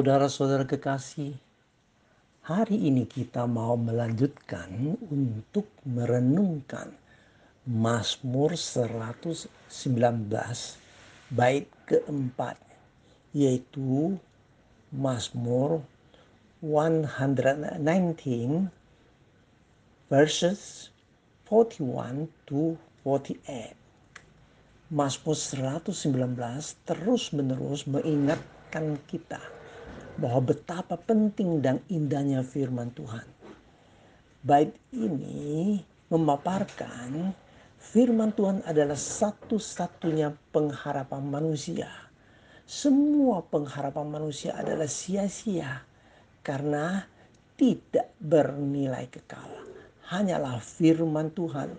Saudara-saudara 0.00 0.64
kekasih, 0.64 1.36
hari 2.48 2.88
ini 2.88 3.04
kita 3.04 3.44
mau 3.44 3.76
melanjutkan 3.76 4.96
untuk 4.96 5.68
merenungkan 5.84 6.88
Mazmur 7.68 8.56
119 8.56 9.44
bait 11.36 11.68
keempat 11.84 12.56
yaitu 13.36 14.16
Mazmur 14.88 15.84
119 16.64 17.84
verses 20.08 20.88
41 21.44 22.24
to 22.48 22.72
48. 23.04 23.76
Mazmur 24.88 25.36
119 25.36 25.92
terus 26.88 27.36
menerus 27.36 27.84
mengingatkan 27.84 28.96
kita 29.04 29.59
bahwa 30.18 30.50
betapa 30.50 30.98
penting 30.98 31.62
dan 31.62 31.78
indahnya 31.86 32.42
firman 32.42 32.90
Tuhan. 32.96 33.26
Bait 34.40 34.72
ini 34.90 35.78
memaparkan 36.08 37.36
firman 37.76 38.32
Tuhan 38.32 38.64
adalah 38.64 38.96
satu-satunya 38.96 40.32
pengharapan 40.50 41.22
manusia. 41.28 41.92
Semua 42.64 43.44
pengharapan 43.44 44.08
manusia 44.08 44.56
adalah 44.56 44.86
sia-sia 44.88 45.82
karena 46.40 47.04
tidak 47.60 48.14
bernilai 48.16 49.10
kekal. 49.12 49.50
Hanyalah 50.08 50.58
firman 50.58 51.30
Tuhan 51.36 51.70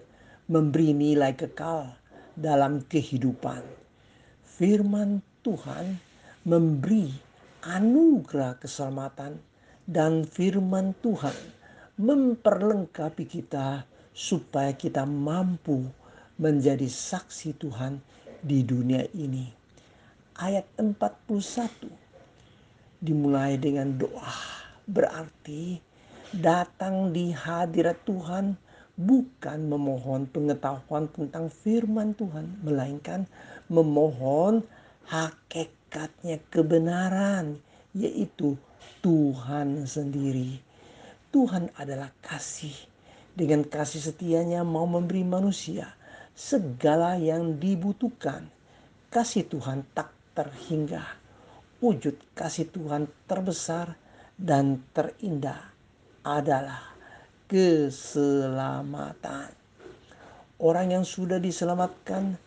memberi 0.52 0.94
nilai 0.94 1.34
kekal 1.34 1.96
dalam 2.38 2.84
kehidupan. 2.86 3.64
Firman 4.46 5.24
Tuhan 5.42 5.98
memberi 6.46 7.31
anugerah 7.62 8.58
keselamatan 8.58 9.38
dan 9.86 10.26
firman 10.26 10.98
Tuhan 11.02 11.34
memperlengkapi 12.02 13.26
kita 13.30 13.86
supaya 14.12 14.74
kita 14.74 15.06
mampu 15.06 15.86
menjadi 16.42 16.90
saksi 16.90 17.54
Tuhan 17.62 18.02
di 18.42 18.66
dunia 18.66 19.06
ini. 19.14 19.46
Ayat 20.42 20.66
41 20.82 22.02
dimulai 23.02 23.58
dengan 23.62 23.94
doa 23.94 24.34
berarti 24.90 25.78
datang 26.34 27.14
di 27.14 27.30
hadirat 27.30 28.02
Tuhan 28.06 28.58
bukan 28.98 29.60
memohon 29.70 30.30
pengetahuan 30.30 31.10
tentang 31.14 31.50
firman 31.50 32.14
Tuhan 32.18 32.62
melainkan 32.66 33.26
memohon 33.70 34.66
hakikatnya 35.08 36.44
kebenaran 36.52 37.58
yaitu 37.96 38.60
Tuhan 39.02 39.88
sendiri. 39.88 40.60
Tuhan 41.32 41.72
adalah 41.80 42.12
kasih. 42.22 42.76
Dengan 43.32 43.64
kasih 43.64 44.12
setianya 44.12 44.68
mau 44.68 44.84
memberi 44.84 45.24
manusia 45.24 45.96
segala 46.36 47.16
yang 47.16 47.56
dibutuhkan. 47.58 48.52
Kasih 49.08 49.48
Tuhan 49.48 49.88
tak 49.96 50.12
terhingga. 50.36 51.04
Wujud 51.82 52.14
kasih 52.36 52.68
Tuhan 52.70 53.08
terbesar 53.26 53.98
dan 54.38 54.86
terindah 54.94 55.74
adalah 56.22 56.94
keselamatan. 57.50 59.50
Orang 60.62 60.94
yang 60.94 61.02
sudah 61.02 61.42
diselamatkan 61.42 62.38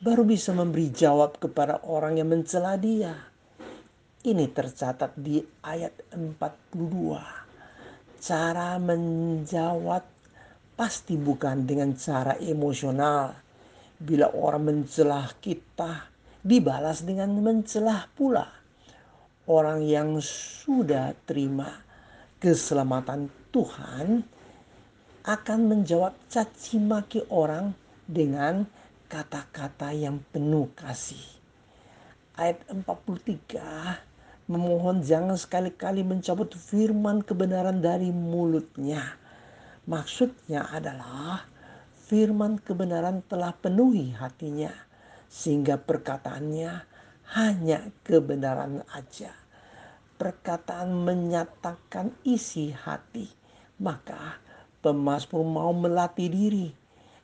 baru 0.00 0.24
bisa 0.24 0.56
memberi 0.56 0.88
jawab 0.88 1.36
kepada 1.36 1.84
orang 1.84 2.16
yang 2.16 2.32
mencela 2.32 2.80
dia. 2.80 3.12
Ini 4.20 4.48
tercatat 4.48 5.12
di 5.16 5.44
ayat 5.60 5.92
42. 6.16 7.20
Cara 8.20 8.80
menjawab 8.80 10.04
pasti 10.72 11.20
bukan 11.20 11.68
dengan 11.68 11.92
cara 11.96 12.40
emosional. 12.40 13.36
Bila 14.00 14.32
orang 14.32 14.72
mencelah 14.72 15.36
kita, 15.36 16.08
dibalas 16.40 17.04
dengan 17.04 17.36
mencelah 17.36 18.08
pula. 18.16 18.48
Orang 19.52 19.84
yang 19.84 20.16
sudah 20.24 21.12
terima 21.28 21.68
keselamatan 22.40 23.28
Tuhan 23.52 24.24
akan 25.28 25.60
menjawab 25.68 26.16
caci 26.32 26.80
maki 26.80 27.28
orang 27.28 27.76
dengan 28.08 28.79
kata-kata 29.10 29.90
yang 29.90 30.22
penuh 30.30 30.70
kasih. 30.78 31.18
Ayat 32.38 32.62
43 32.70 34.46
memohon 34.46 35.02
jangan 35.02 35.34
sekali-kali 35.34 36.06
mencabut 36.06 36.54
firman 36.54 37.18
kebenaran 37.26 37.82
dari 37.82 38.14
mulutnya. 38.14 39.18
Maksudnya 39.90 40.70
adalah 40.70 41.42
firman 42.06 42.62
kebenaran 42.62 43.26
telah 43.26 43.50
penuhi 43.50 44.14
hatinya 44.14 44.70
sehingga 45.26 45.74
perkataannya 45.82 46.70
hanya 47.34 47.90
kebenaran 48.06 48.86
aja. 48.94 49.34
Perkataan 50.14 50.94
menyatakan 50.94 52.14
isi 52.22 52.70
hati. 52.70 53.26
Maka 53.82 54.38
pemazmur 54.84 55.42
mau 55.42 55.74
melatih 55.74 56.30
diri 56.30 56.79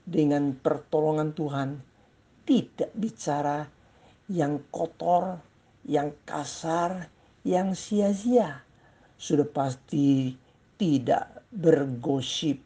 dengan 0.07 0.55
pertolongan 0.55 1.35
Tuhan 1.35 1.71
tidak 2.47 2.95
bicara 2.95 3.67
yang 4.31 4.63
kotor, 4.71 5.43
yang 5.83 6.15
kasar, 6.23 7.11
yang 7.43 7.75
sia-sia. 7.75 8.63
Sudah 9.19 9.51
pasti 9.51 10.31
tidak 10.79 11.43
bergosip. 11.51 12.63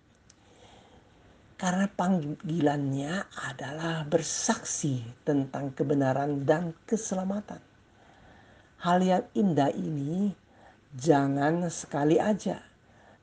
Karena 1.57 1.89
panggilannya 1.89 3.29
adalah 3.53 4.05
bersaksi 4.09 5.05
tentang 5.25 5.77
kebenaran 5.77 6.45
dan 6.49 6.73
keselamatan. 6.89 7.61
Hal 8.81 9.05
yang 9.05 9.25
indah 9.37 9.69
ini 9.69 10.33
jangan 10.97 11.69
sekali 11.69 12.17
aja, 12.17 12.65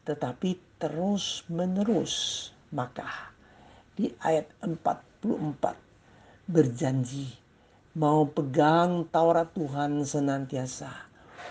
tetapi 0.05 0.77
terus 0.77 1.41
menerus. 1.49 2.49
Maka 2.69 3.36
di 3.97 4.13
ayat 4.21 4.45
44 4.61 5.25
berjanji 6.45 7.33
mau 7.97 8.29
pegang 8.29 9.09
Taurat 9.09 9.49
Tuhan 9.57 10.05
senantiasa 10.05 10.93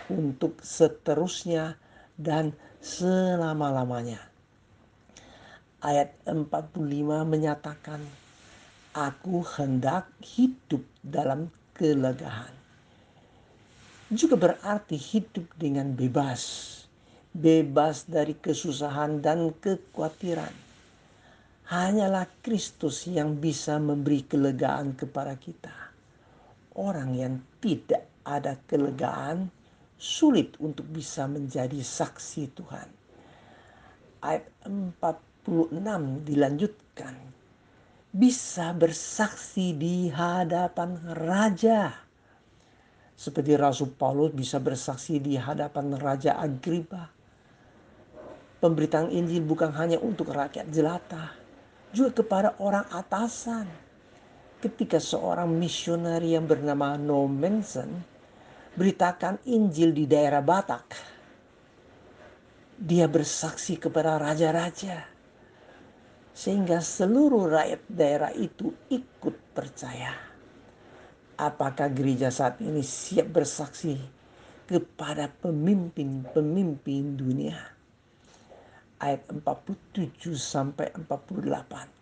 untuk 0.06 0.62
seterusnya 0.62 1.74
dan 2.14 2.54
selama-lamanya. 2.78 4.22
Ayat 5.82 6.14
45 6.22 7.26
menyatakan, 7.26 7.98
Aku 8.94 9.42
hendak 9.58 10.08
hidup 10.22 10.86
dalam 11.02 11.50
kelegaan. 11.74 12.54
Juga 14.08 14.38
berarti 14.38 14.94
hidup 14.94 15.50
dengan 15.58 15.92
bebas. 15.92 16.72
Bebas 17.36 18.08
dari 18.08 18.32
kesusahan 18.38 19.20
dan 19.20 19.52
kekhawatiran 19.60 20.65
Hanyalah 21.66 22.30
Kristus 22.46 23.10
yang 23.10 23.42
bisa 23.42 23.82
memberi 23.82 24.22
kelegaan 24.22 24.94
kepada 24.94 25.34
kita. 25.34 25.74
Orang 26.78 27.18
yang 27.18 27.42
tidak 27.58 28.06
ada 28.22 28.54
kelegaan 28.70 29.50
sulit 29.98 30.54
untuk 30.62 30.86
bisa 30.86 31.26
menjadi 31.26 31.82
saksi 31.82 32.42
Tuhan. 32.54 32.88
Ayat 34.22 34.46
46 34.62 36.22
dilanjutkan. 36.22 37.14
Bisa 38.14 38.70
bersaksi 38.70 39.74
di 39.74 40.06
hadapan 40.06 41.18
raja. 41.18 41.90
Seperti 43.18 43.58
Rasul 43.58 43.90
Paulus 43.90 44.30
bisa 44.30 44.62
bersaksi 44.62 45.18
di 45.18 45.34
hadapan 45.34 45.98
Raja 45.98 46.36
Agripa. 46.38 47.10
Pemberitaan 48.62 49.08
Injil 49.10 49.40
bukan 49.42 49.72
hanya 49.72 49.96
untuk 50.00 50.32
rakyat 50.32 50.68
jelata, 50.68 51.45
juga 51.90 52.22
kepada 52.22 52.58
orang 52.62 52.86
atasan. 52.90 53.66
Ketika 54.56 54.96
seorang 54.96 55.52
misionari 55.52 56.32
yang 56.32 56.48
bernama 56.48 56.96
No 56.96 57.28
Manson 57.28 58.02
beritakan 58.74 59.38
Injil 59.46 59.92
di 59.92 60.08
daerah 60.08 60.40
Batak, 60.40 60.86
dia 62.76 63.08
bersaksi 63.08 63.76
kepada 63.76 64.16
raja-raja 64.16 65.16
sehingga 66.36 66.84
seluruh 66.84 67.48
rakyat 67.48 67.82
daerah 67.88 68.32
itu 68.36 68.68
ikut 68.92 69.56
percaya. 69.56 70.12
Apakah 71.36 71.88
gereja 71.88 72.28
saat 72.28 72.60
ini 72.60 72.84
siap 72.84 73.32
bersaksi 73.32 73.96
kepada 74.68 75.32
pemimpin-pemimpin 75.32 77.16
dunia? 77.16 77.75
Ayat 78.96 79.28
47 79.28 80.16
sampai 80.36 80.88
48 80.96 81.96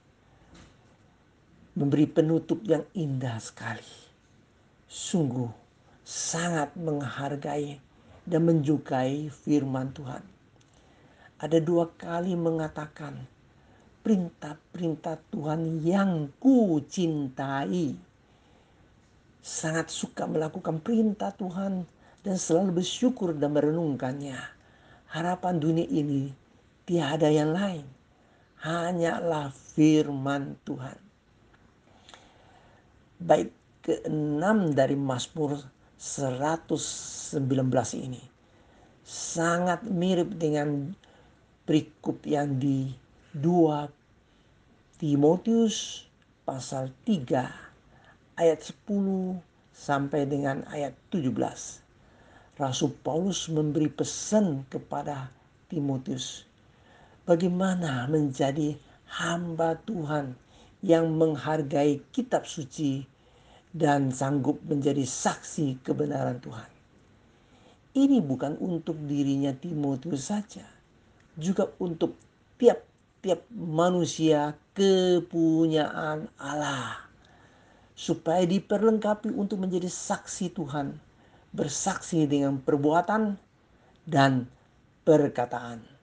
memberi 1.74 2.06
penutup 2.06 2.62
yang 2.62 2.86
indah 2.94 3.34
sekali. 3.42 3.82
Sungguh 4.86 5.50
sangat 6.06 6.70
menghargai 6.78 7.82
dan 8.22 8.46
menyukai 8.46 9.26
firman 9.26 9.90
Tuhan. 9.90 10.22
Ada 11.42 11.58
dua 11.58 11.90
kali 11.98 12.38
mengatakan 12.38 13.26
perintah-perintah 14.06 15.18
Tuhan 15.34 15.82
yang 15.82 16.30
ku 16.38 16.78
cintai. 16.86 17.98
Sangat 19.42 19.90
suka 19.90 20.30
melakukan 20.30 20.78
perintah 20.78 21.34
Tuhan 21.34 21.84
dan 22.22 22.36
selalu 22.38 22.80
bersyukur 22.80 23.34
dan 23.34 23.50
merenungkannya. 23.50 24.38
Harapan 25.10 25.58
dunia 25.58 25.84
ini 25.90 26.43
tiada 26.84 27.28
yang 27.32 27.52
lain. 27.52 27.84
Hanyalah 28.64 29.52
firman 29.52 30.56
Tuhan. 30.64 30.96
Bait 33.20 33.52
ke-6 33.84 34.72
dari 34.72 34.96
Mazmur 34.96 35.60
119 36.00 37.44
ini 38.00 38.22
sangat 39.04 39.84
mirip 39.84 40.32
dengan 40.40 40.96
perikop 41.68 42.24
yang 42.24 42.56
di 42.56 42.88
2 43.36 44.96
Timotius 44.96 46.08
pasal 46.48 46.88
3 47.04 48.40
ayat 48.40 48.60
10 48.88 49.36
sampai 49.76 50.24
dengan 50.24 50.64
ayat 50.72 50.96
17. 51.12 51.28
Rasul 52.56 52.90
Paulus 53.04 53.52
memberi 53.52 53.92
pesan 53.92 54.64
kepada 54.72 55.28
Timotius 55.68 56.48
bagaimana 57.24 58.04
menjadi 58.08 58.76
hamba 59.08 59.80
Tuhan 59.84 60.36
yang 60.84 61.16
menghargai 61.16 62.04
kitab 62.12 62.44
suci 62.44 63.08
dan 63.72 64.12
sanggup 64.12 64.60
menjadi 64.68 65.02
saksi 65.02 65.82
kebenaran 65.82 66.38
Tuhan. 66.38 66.70
Ini 67.94 68.20
bukan 68.20 68.58
untuk 68.60 68.98
dirinya 69.06 69.54
Timotius 69.54 70.28
saja, 70.28 70.66
juga 71.38 71.70
untuk 71.80 72.18
tiap-tiap 72.58 73.46
manusia 73.54 74.58
kepunyaan 74.74 76.26
Allah, 76.36 77.06
supaya 77.94 78.42
diperlengkapi 78.44 79.30
untuk 79.32 79.62
menjadi 79.62 79.86
saksi 79.86 80.52
Tuhan, 80.52 80.98
bersaksi 81.54 82.26
dengan 82.26 82.58
perbuatan 82.58 83.38
dan 84.10 84.50
perkataan. 85.06 85.93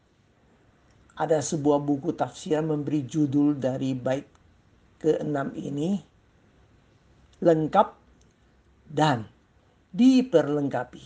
Ada 1.22 1.38
sebuah 1.38 1.78
buku 1.78 2.18
tafsir 2.18 2.58
memberi 2.66 3.06
judul 3.06 3.54
dari 3.62 3.94
bait 3.94 4.26
ke-6 4.98 5.54
ini 5.54 6.02
lengkap 7.46 7.88
dan 8.90 9.30
diperlengkapi. 9.94 11.06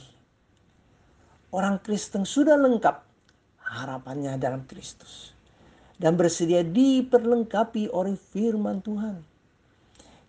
Orang 1.51 1.83
Kristen 1.83 2.23
sudah 2.23 2.56
lengkap 2.56 3.03
harapannya 3.59 4.39
dalam 4.39 4.63
Kristus 4.63 5.35
dan 6.00 6.15
bersedia 6.15 6.63
diperlengkapi 6.63 7.91
oleh 7.91 8.15
firman 8.15 8.79
Tuhan. 8.79 9.19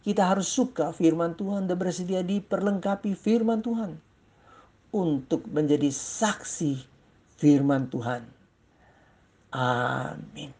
Kita 0.02 0.22
harus 0.34 0.46
suka 0.46 0.94
firman 0.94 1.34
Tuhan 1.34 1.66
dan 1.66 1.78
bersedia 1.78 2.22
diperlengkapi 2.22 3.14
firman 3.18 3.62
Tuhan 3.62 3.98
untuk 4.94 5.46
menjadi 5.50 5.90
saksi 5.90 6.78
firman 7.38 7.90
Tuhan. 7.90 8.35
아멘. 9.58 10.52